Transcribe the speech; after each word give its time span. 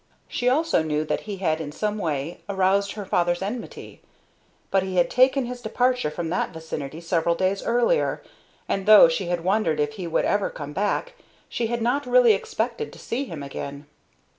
She 0.27 0.49
also 0.49 0.81
knew 0.81 1.05
that 1.05 1.19
he 1.29 1.37
had 1.37 1.61
in 1.61 1.71
some 1.71 1.99
way 1.99 2.41
aroused 2.49 2.93
her 2.93 3.05
father's 3.05 3.43
enmity. 3.43 4.01
But 4.71 4.81
he 4.81 4.95
had 4.95 5.11
taken 5.11 5.45
his 5.45 5.61
departure 5.61 6.09
from 6.09 6.31
that 6.31 6.49
vicinity 6.51 6.99
several 6.99 7.35
days 7.35 7.61
earlier, 7.61 8.23
and, 8.67 8.87
though 8.87 9.07
she 9.07 9.27
had 9.27 9.43
wondered 9.43 9.79
if 9.79 9.91
he 9.97 10.07
would 10.07 10.25
ever 10.25 10.49
come 10.49 10.73
back, 10.73 11.13
she 11.47 11.67
had 11.67 11.83
not 11.83 12.07
really 12.07 12.33
expected 12.33 12.91
to 12.91 12.97
see 12.97 13.25
him 13.25 13.43
again. 13.43 13.85